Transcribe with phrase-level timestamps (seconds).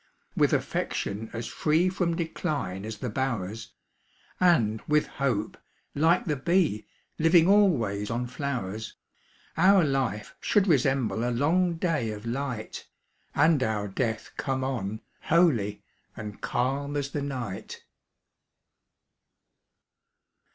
[0.35, 3.73] With affection as free From decline as the bowers,
[4.39, 5.59] And, with hope,
[5.93, 6.87] like the bee,
[7.19, 8.95] Living always on flowers,
[9.57, 12.87] Our life should resemble a long day of light,
[13.35, 15.83] And our death come on, holy
[16.17, 17.83] and calm as the night.